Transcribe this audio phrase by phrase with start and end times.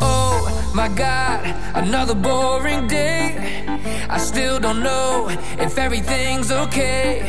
[0.00, 3.64] Oh my god, another boring day.
[4.10, 5.28] I still don't know
[5.58, 7.22] if everything's okay.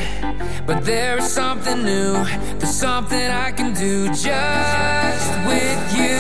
[0.66, 2.26] But there is something new,
[2.60, 6.20] there's something I can do just with you.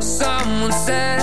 [0.00, 1.17] Someone said.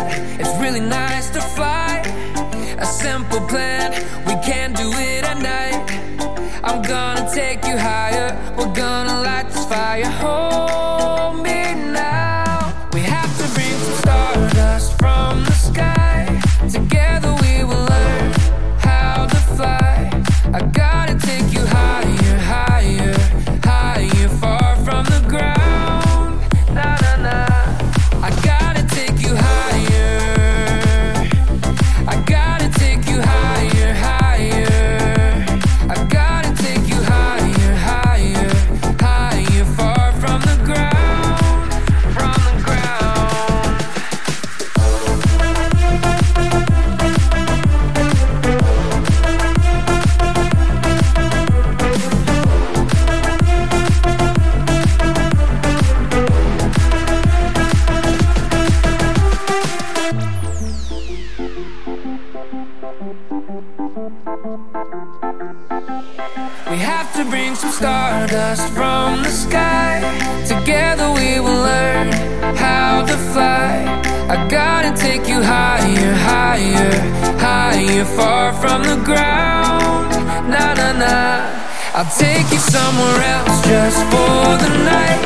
[82.58, 85.22] somewhere else just for the night.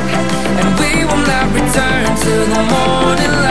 [0.60, 3.49] And we will not return till the morning light.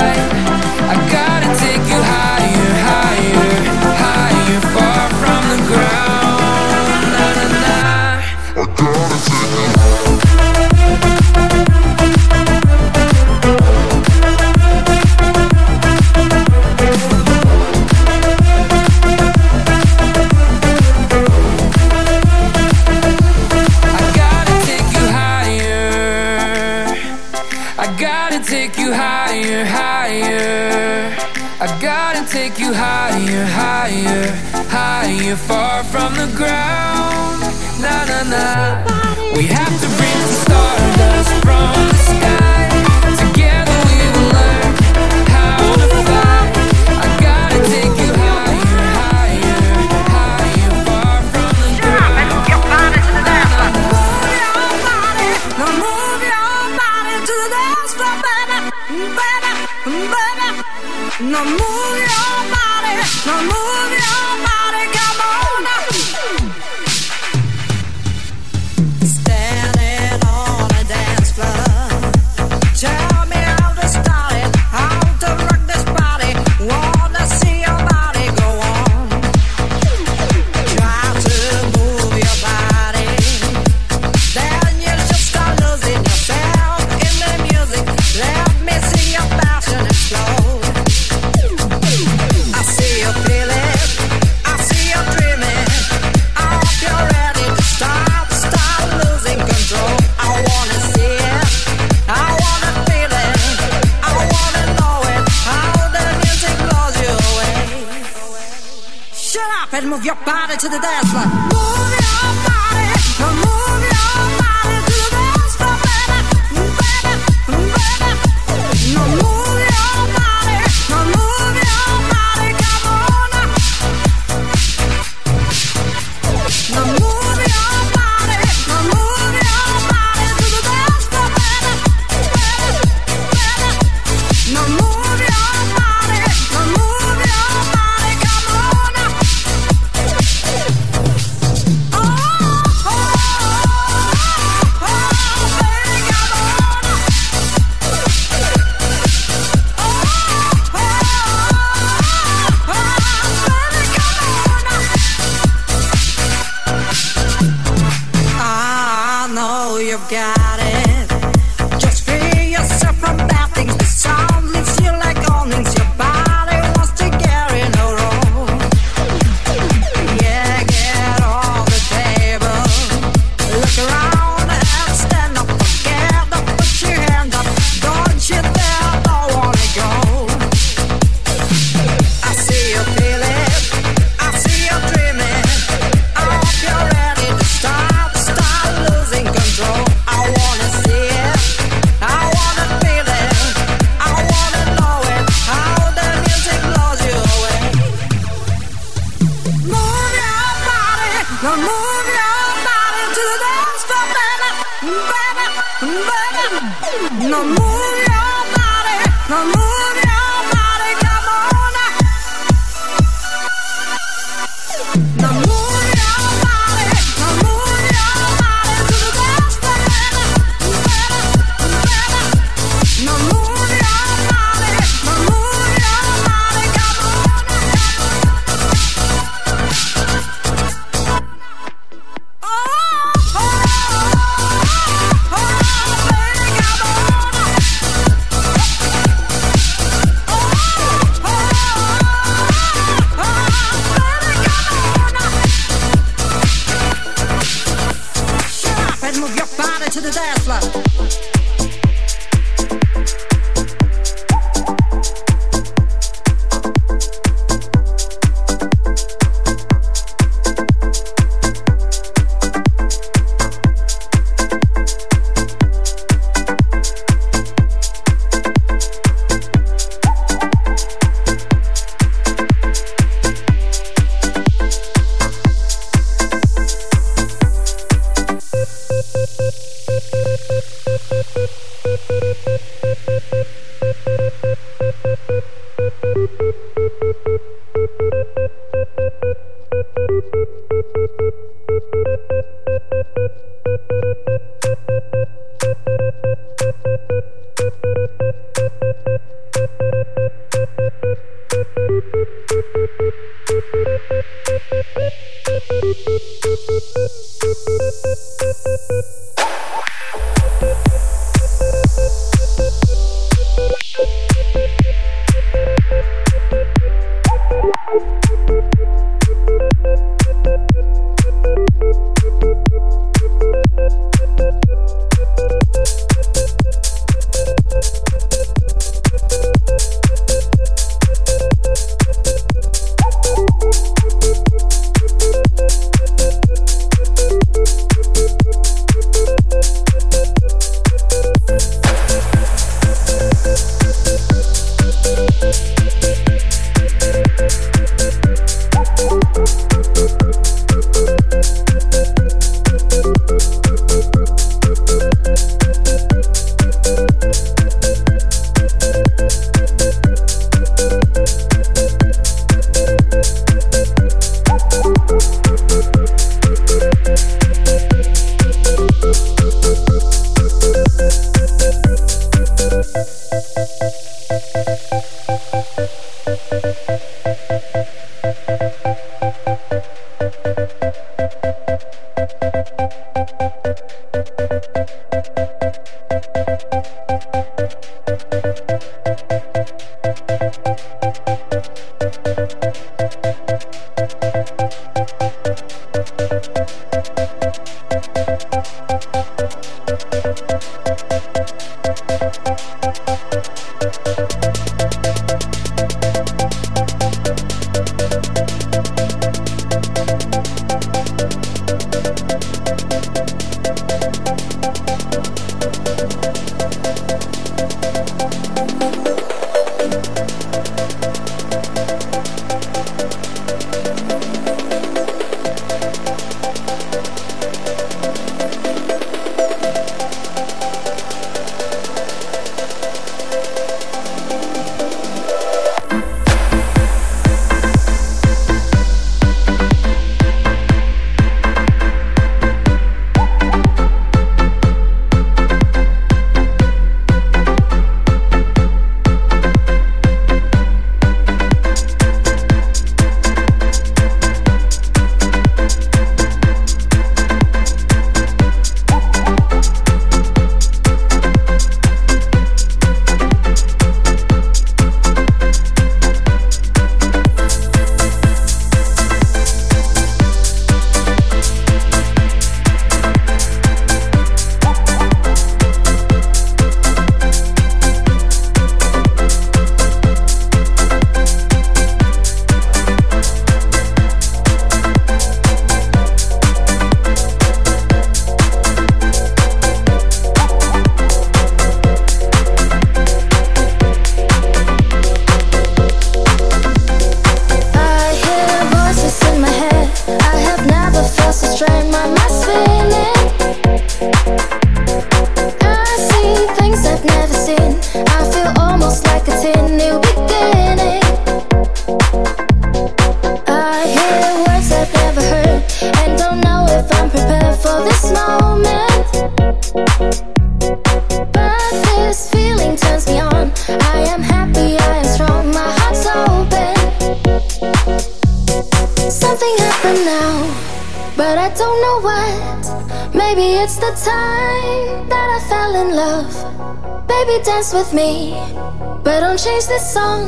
[539.38, 540.26] don't change this song.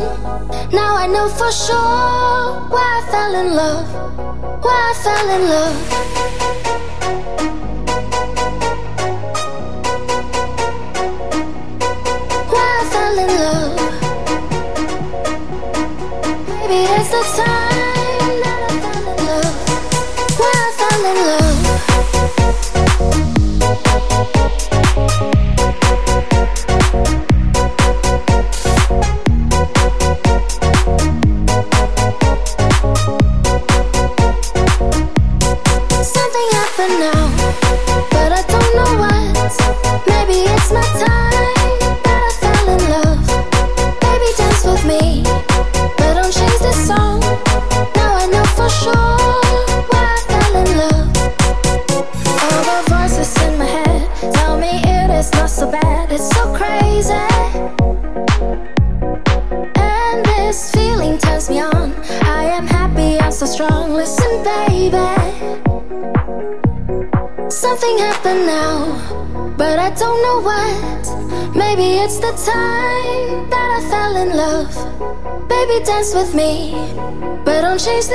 [0.73, 4.62] Now I know for sure why I fell in love.
[4.62, 6.39] Why I fell in love.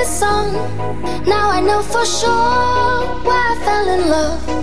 [0.06, 0.54] song.
[1.26, 2.30] Now I know for sure
[3.26, 4.55] why I fell in love.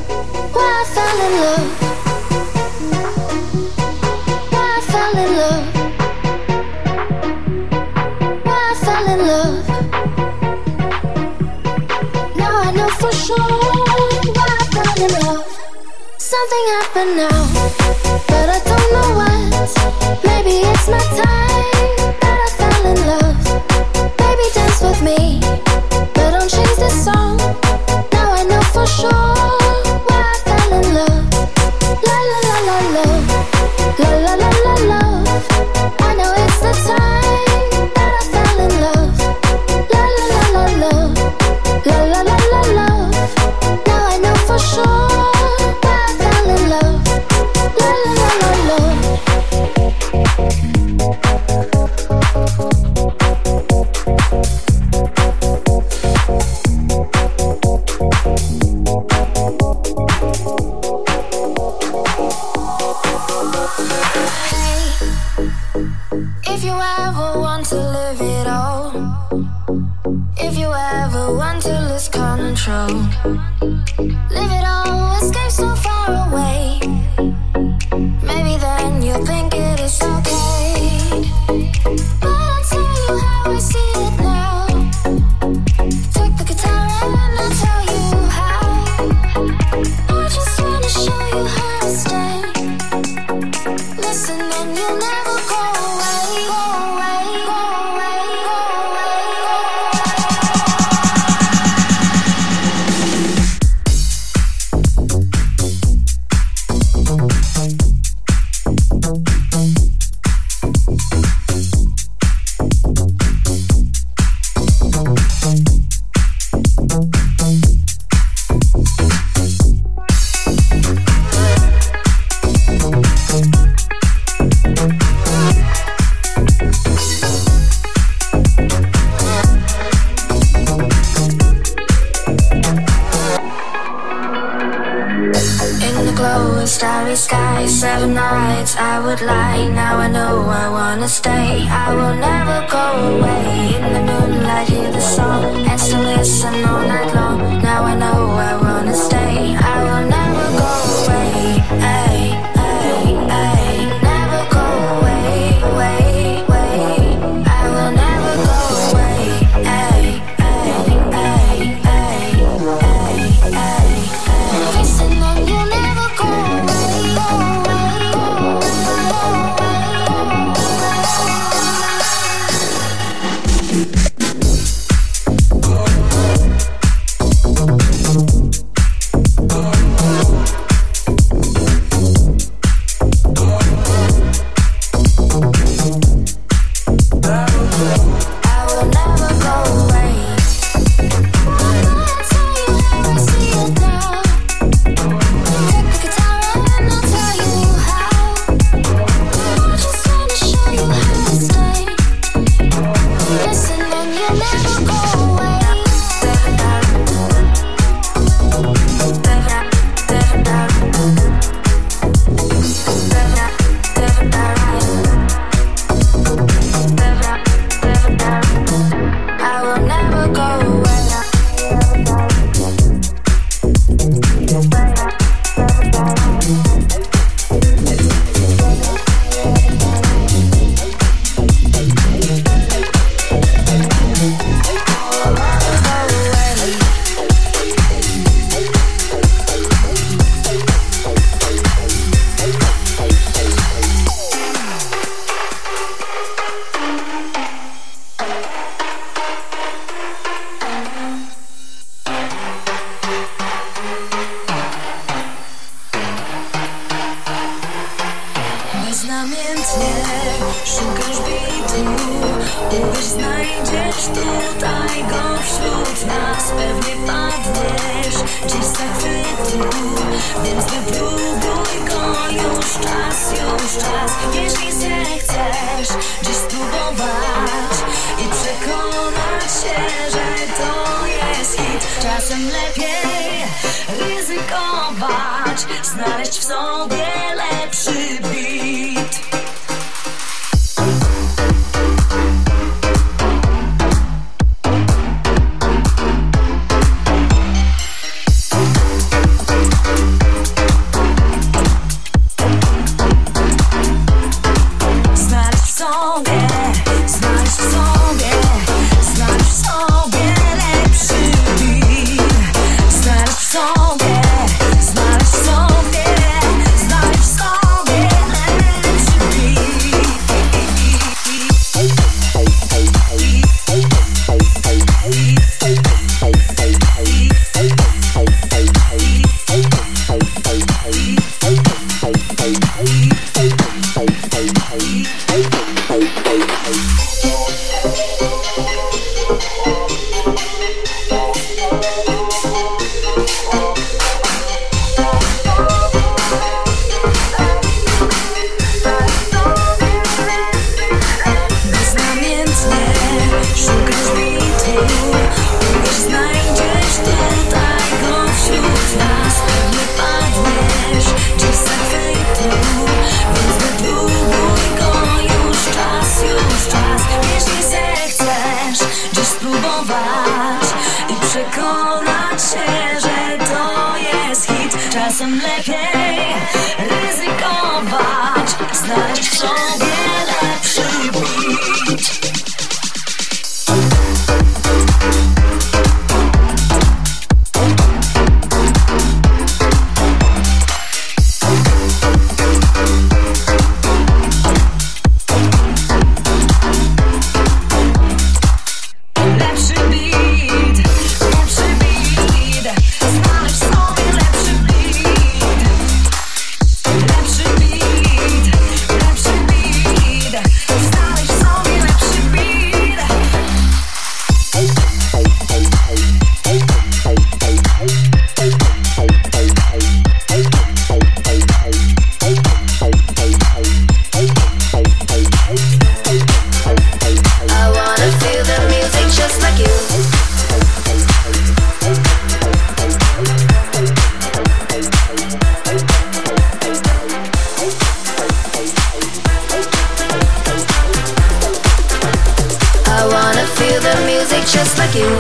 [444.43, 445.11] night just like you.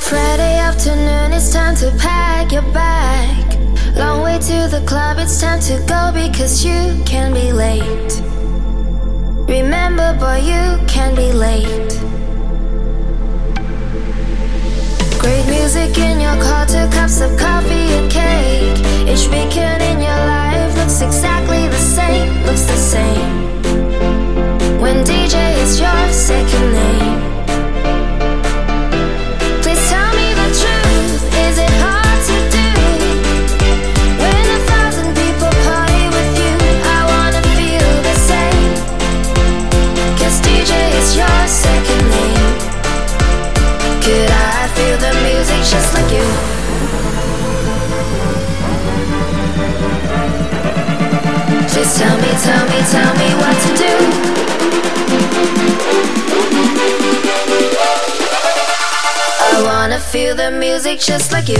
[0.00, 3.96] Friday afternoon, it's time to pack your bag.
[3.96, 8.22] Long way to the club, it's time to go because you can be late.
[9.48, 11.92] Remember, boy, you can be late.
[15.18, 18.78] Great music in your car, two cups of coffee and cake.
[19.08, 23.87] Each beacon in your life looks exactly the same, looks the same
[24.80, 27.20] when DJ is your second name.
[29.62, 31.22] Please tell me the truth.
[31.46, 32.68] Is it hard to do
[34.22, 36.54] when a thousand people party with you?
[36.96, 38.72] I wanna feel the same.
[40.18, 42.50] Cause DJ is your second name.
[44.04, 46.28] Could I feel the music just like you?
[51.98, 54.47] Tell me, tell me, tell me what to do.
[59.50, 61.56] I wanna feel the music just like you.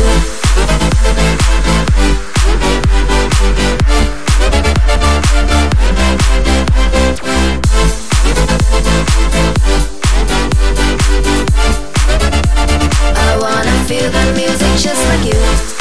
[13.16, 15.77] I wanna feel the music just like you.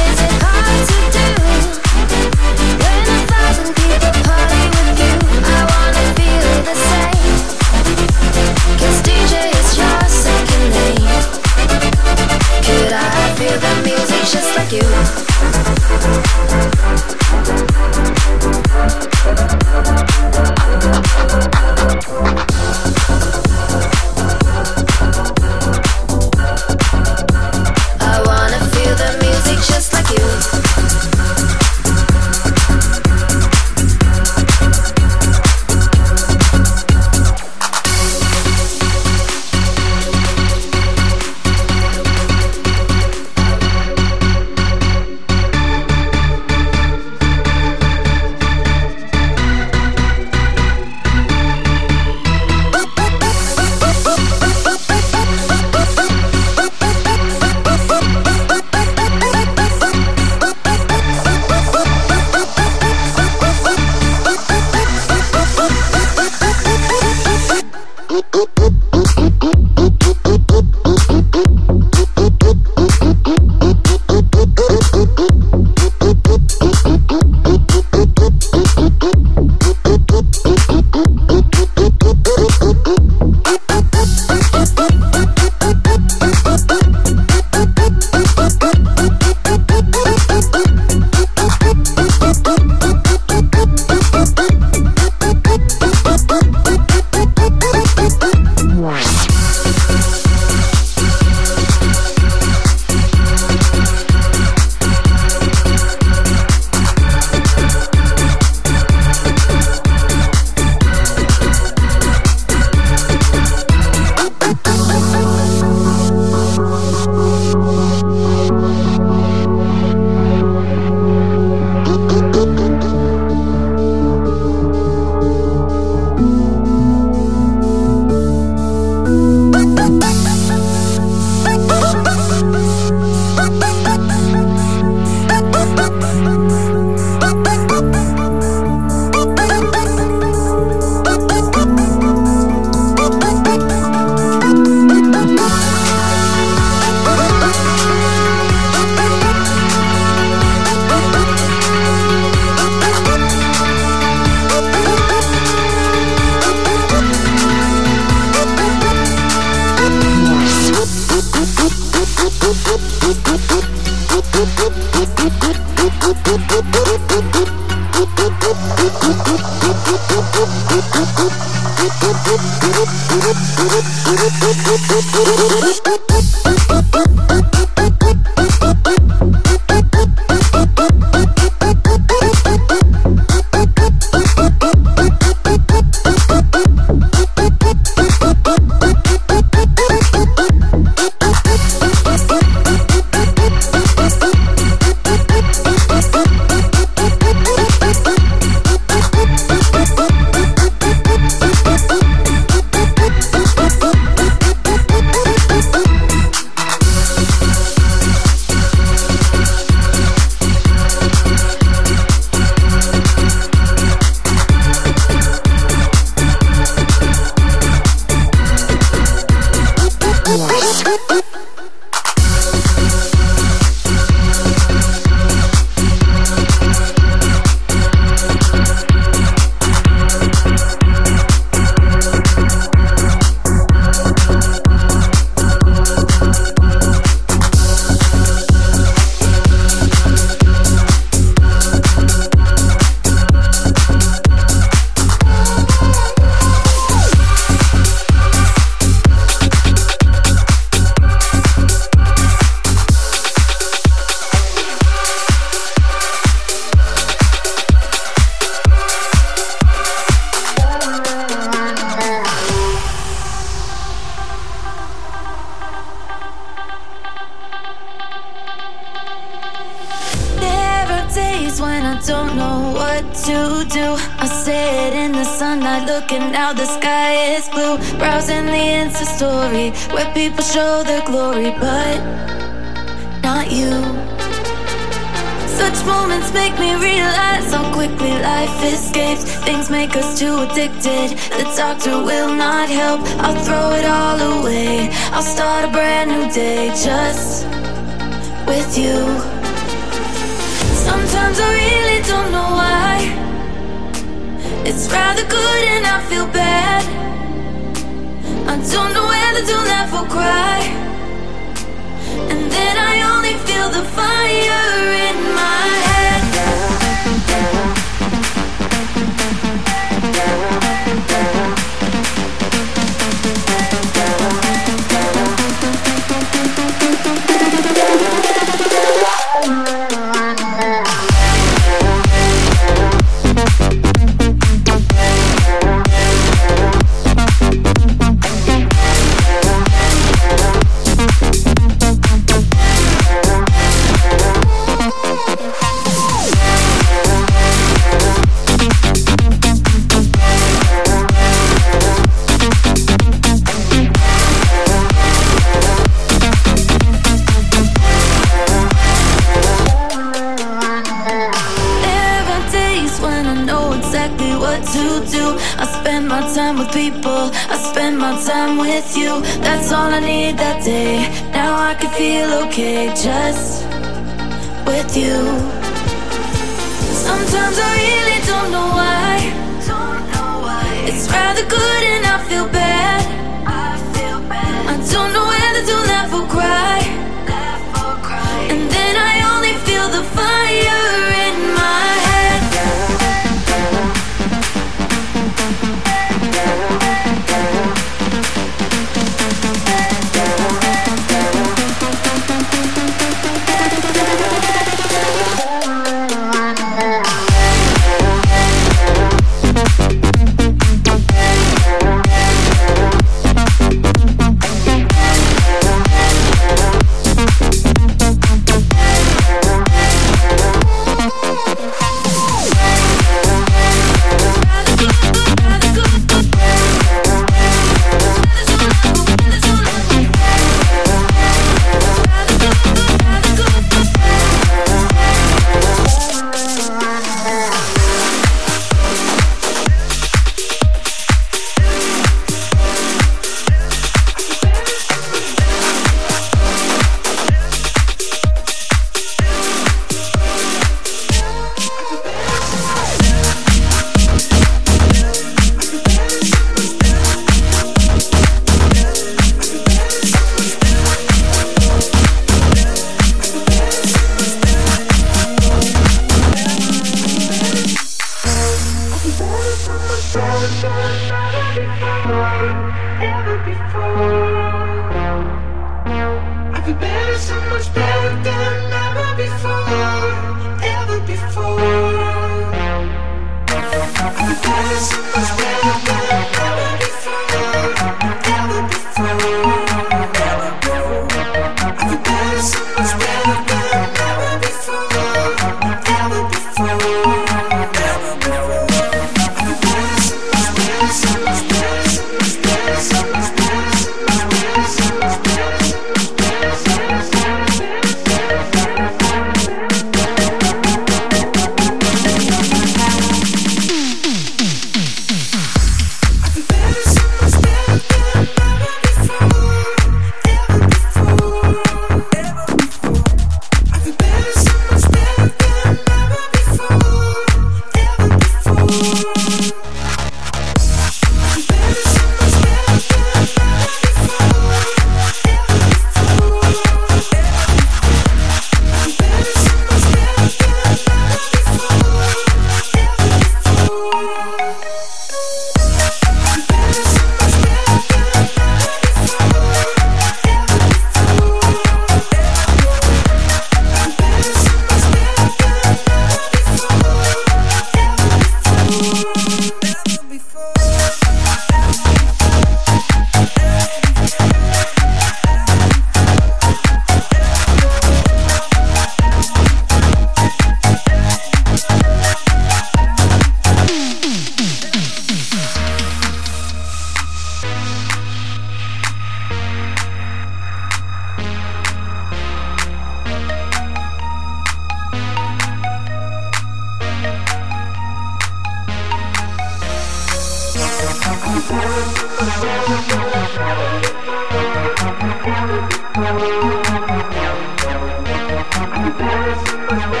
[598.89, 600.00] Paris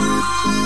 [0.00, 0.59] alone.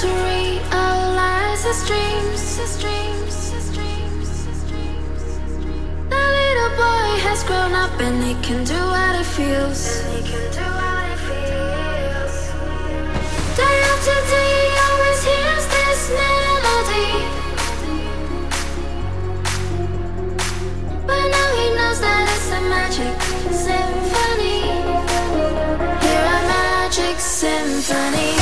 [0.00, 2.56] To realize his dreams.
[2.56, 3.50] His dreams.
[3.50, 4.30] His dreams.
[4.46, 5.22] His dreams.
[6.08, 9.80] The little boy has grown up and he can do what he feels.
[10.14, 12.34] He can do what he feels.
[13.58, 17.10] Day after day, he always hears this melody.
[21.08, 23.18] But now he knows that it's a magic
[23.66, 24.62] symphony.
[26.06, 28.37] Hear a magic symphony.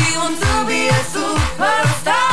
[0.00, 2.29] She wants to be a superstar.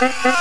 [0.00, 0.37] Ha ha!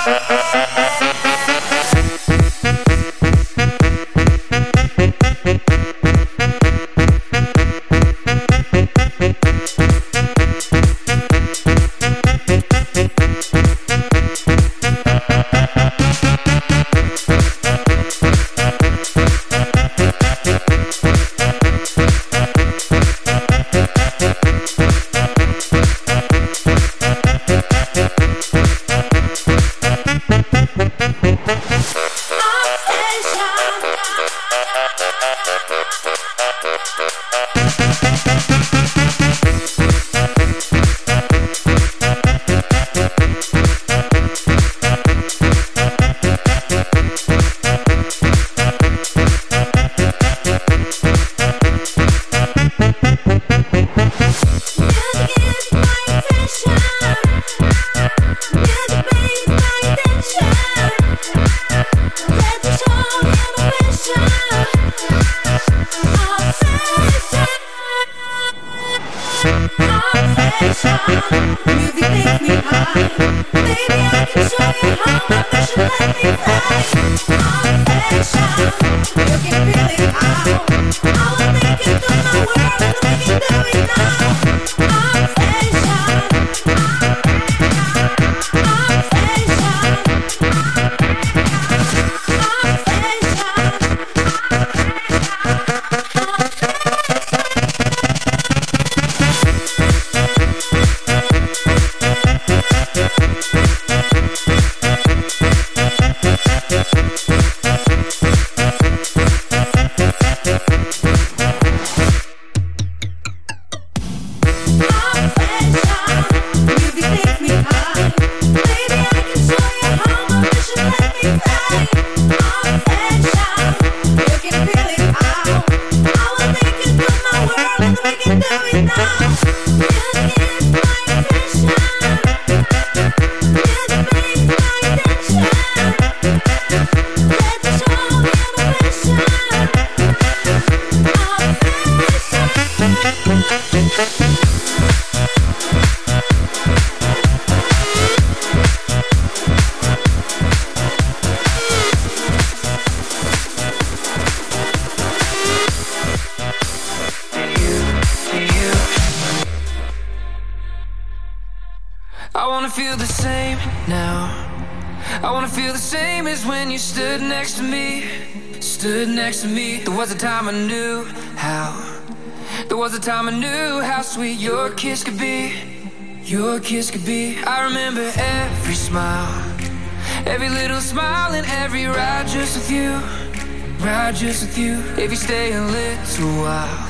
[185.12, 186.90] You stay a little while,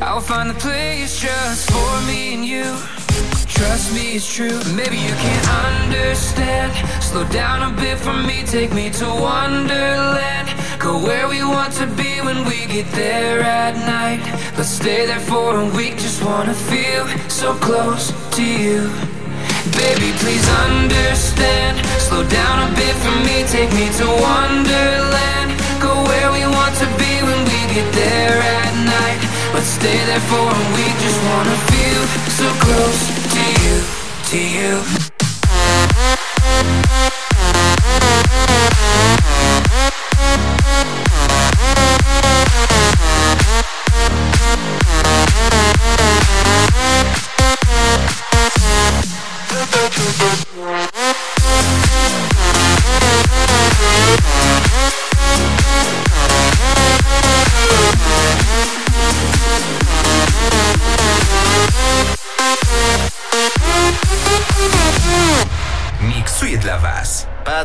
[0.00, 2.64] I'll find the place just for me and you.
[3.46, 4.60] Trust me, it's true.
[4.74, 6.72] Maybe you can't understand.
[7.02, 10.48] Slow down a bit for me, take me to Wonderland.
[10.78, 14.20] Go where we want to be when we get there at night.
[14.58, 18.90] Let's stay there for a week, just wanna feel so close to you.
[19.78, 21.78] Baby, please understand.
[22.00, 25.51] Slow down a bit for me, take me to Wonderland.
[25.82, 29.20] Go where we want to be when we get there at night.
[29.52, 32.02] Let's stay there for a week, just wanna feel
[32.38, 33.00] so close
[33.34, 33.82] to you,
[34.30, 35.02] to you.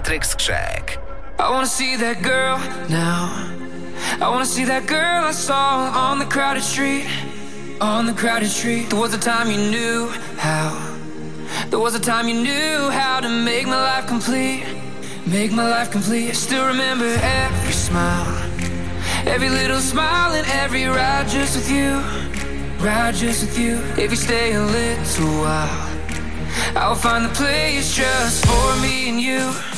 [0.08, 0.98] Patrick Skrzek.
[1.38, 2.58] I wanna see that girl
[2.88, 3.52] now.
[4.22, 7.06] I wanna see that girl I saw on the crowded street.
[7.82, 8.90] On the crowded street.
[8.90, 10.08] There was a time you knew
[10.38, 10.72] how.
[11.70, 14.64] There was a time you knew how to make my life complete.
[15.26, 16.30] Make my life complete.
[16.30, 17.10] I still remember
[17.44, 18.32] every smile.
[19.26, 22.00] Every little smile and every ride just with you.
[22.80, 23.76] Ride just with you.
[24.02, 25.90] If you stay a little while,
[26.78, 29.77] I'll find the place just for me and you.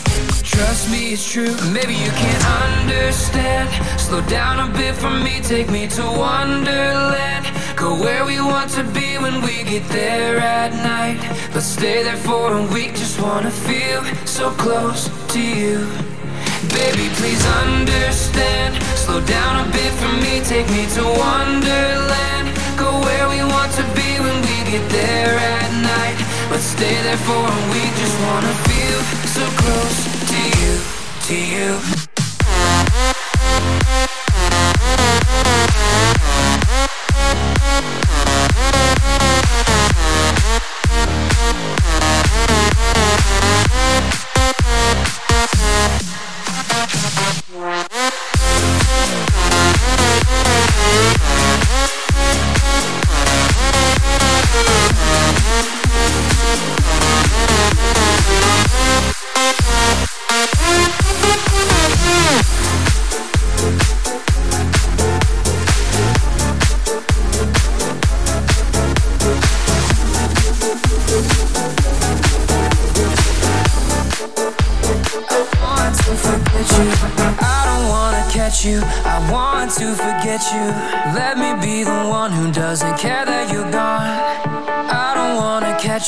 [0.60, 1.56] Trust me, it's true.
[1.72, 3.69] Maybe you can't understand.
[3.98, 7.48] Slow down a bit for me, take me to Wonderland.
[7.77, 11.23] Go where we want to be when we get there at night.
[11.56, 15.80] Let's stay there for a week, just wanna feel so close to you.
[16.76, 18.84] Baby, please understand.
[18.99, 22.48] Slow down a bit for me, take me to Wonderland.
[22.76, 26.19] Go where we want to be when we get there at night.
[26.52, 31.80] Let's stay there for a week, just wanna feel so close to you.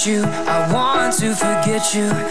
[0.05, 0.23] you.
[0.23, 2.30] I want to forget you.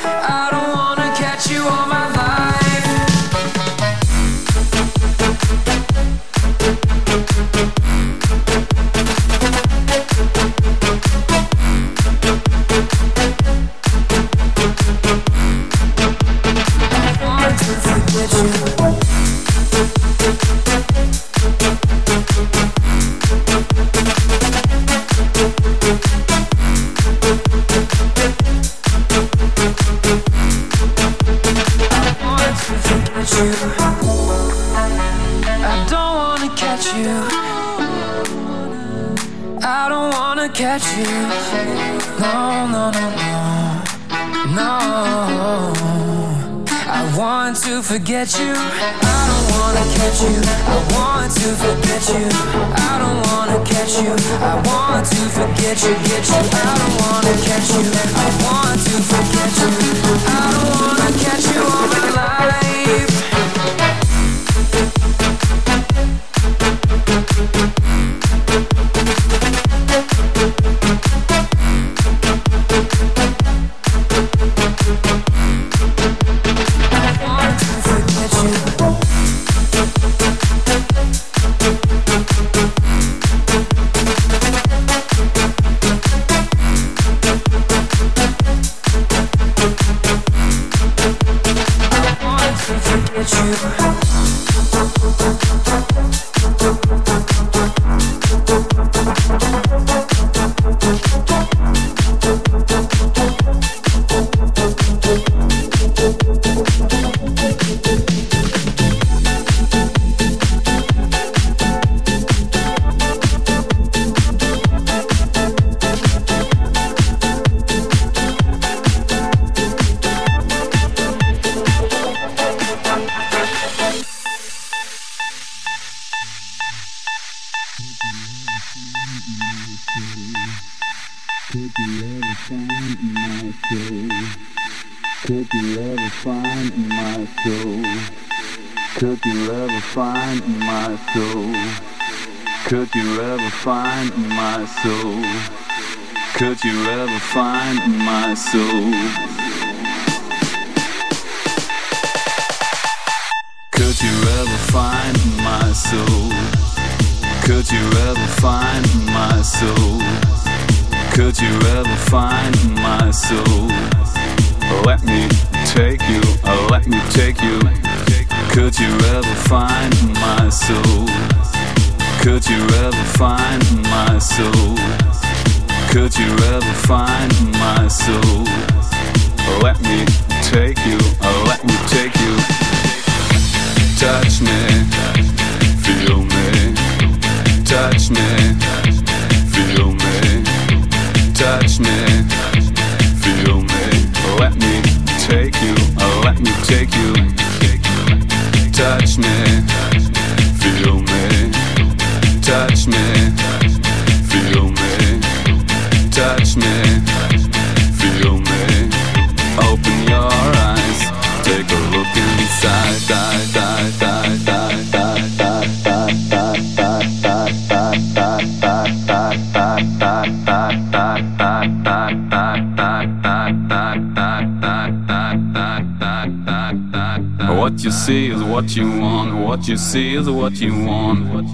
[229.91, 231.35] see is what you want.
[231.35, 231.47] What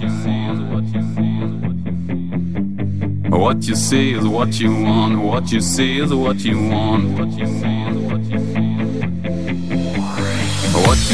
[3.63, 5.23] you see is what you want.
[5.23, 6.83] What you see is what you want.
[7.17, 9.59] What you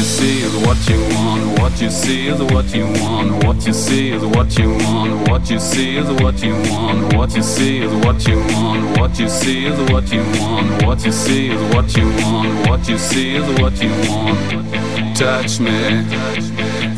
[0.04, 1.58] see is what you want.
[1.58, 3.44] What you see is what you want.
[3.44, 5.28] What you see is what you want.
[5.28, 7.14] What you see is what you want.
[7.16, 8.92] What you see is what you want.
[8.92, 10.84] What you see is what you want.
[10.84, 12.68] What you see is what you want.
[12.68, 15.16] What you see is what you want.
[15.16, 16.04] Touch me.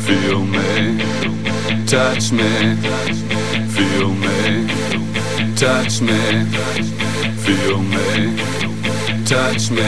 [0.07, 1.03] Feel me,
[1.85, 2.75] touch me,
[3.75, 4.65] feel me,
[5.53, 6.45] touch me,
[7.43, 8.37] feel me,
[9.25, 9.87] touch me,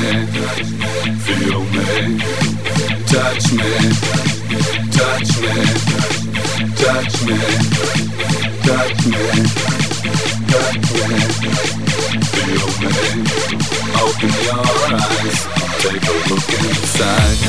[1.23, 2.19] feel me,
[3.07, 3.71] touch me,
[4.91, 5.53] touch me,
[6.75, 7.37] touch me,
[8.65, 9.29] touch me,
[10.51, 11.15] touch me.
[12.35, 12.93] Feel me,
[14.03, 14.67] open your
[14.99, 15.39] eyes,
[15.79, 17.39] take a look inside.